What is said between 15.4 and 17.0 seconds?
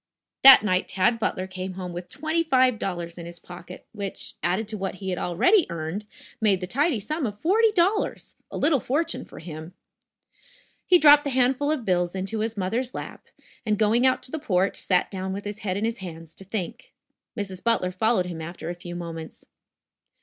his head in his hands, to think.